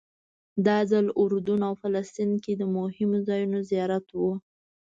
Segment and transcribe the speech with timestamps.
[0.65, 4.21] دا ځل اردن او فلسطین کې د مهمو ځایونو زیارت و.